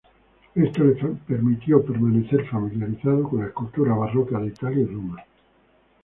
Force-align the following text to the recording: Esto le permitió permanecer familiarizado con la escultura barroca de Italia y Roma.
Esto 0.55 0.83
le 0.83 0.93
permitió 1.27 1.85
permanecer 1.85 2.43
familiarizado 2.49 3.21
con 3.29 3.41
la 3.41 3.45
escultura 3.45 3.93
barroca 3.93 4.39
de 4.39 4.47
Italia 4.47 4.81
y 4.81 4.85
Roma. 4.87 5.23